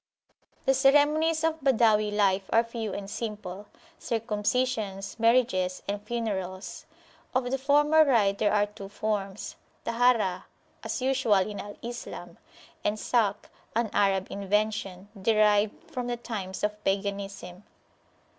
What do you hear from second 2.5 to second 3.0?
are few